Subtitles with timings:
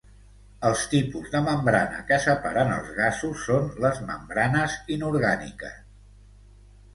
[0.67, 5.79] El tipus de membrana que separen els gasos, són les membranes inorgàniques.